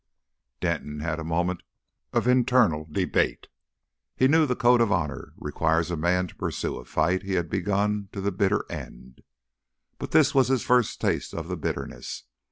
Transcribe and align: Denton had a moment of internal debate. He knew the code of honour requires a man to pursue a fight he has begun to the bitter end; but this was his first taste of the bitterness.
Denton 0.61 1.01
had 1.01 1.19
a 1.19 1.23
moment 1.23 1.61
of 2.11 2.27
internal 2.27 2.85
debate. 2.91 3.45
He 4.15 4.27
knew 4.27 4.47
the 4.47 4.55
code 4.55 4.81
of 4.81 4.91
honour 4.91 5.33
requires 5.37 5.91
a 5.91 5.95
man 5.95 6.25
to 6.25 6.35
pursue 6.35 6.77
a 6.77 6.85
fight 6.85 7.21
he 7.21 7.33
has 7.35 7.45
begun 7.45 8.09
to 8.11 8.19
the 8.19 8.31
bitter 8.31 8.65
end; 8.67 9.21
but 9.99 10.09
this 10.09 10.33
was 10.33 10.47
his 10.47 10.63
first 10.63 10.99
taste 10.99 11.35
of 11.35 11.49
the 11.49 11.55
bitterness. 11.55 12.23